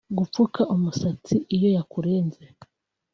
Gupfuka 0.17 0.61
umusatsi 0.73 1.35
iyo 1.55 1.69
yakurenze 1.75 2.41